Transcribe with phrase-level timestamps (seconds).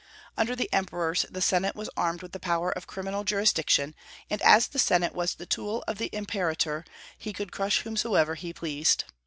[0.35, 3.93] Under the emperors, the senate was armed with the power of criminal jurisdiction;
[4.31, 6.83] and as the senate was the tool of the imperator,
[7.19, 9.03] he could crush whomsoever he pleased.